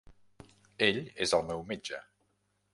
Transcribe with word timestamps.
Ell 0.87 0.97
és 1.27 1.37
el 1.41 1.47
meu 1.53 1.63
metge. 1.71 2.03